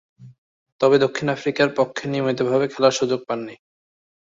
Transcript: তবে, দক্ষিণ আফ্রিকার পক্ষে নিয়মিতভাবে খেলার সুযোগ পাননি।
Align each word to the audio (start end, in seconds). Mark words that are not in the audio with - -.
তবে, 0.81 0.95
দক্ষিণ 0.97 1.27
আফ্রিকার 1.29 1.67
পক্ষে 1.75 2.03
নিয়মিতভাবে 2.07 2.65
খেলার 2.67 2.97
সুযোগ 2.99 3.19
পাননি। 3.27 3.55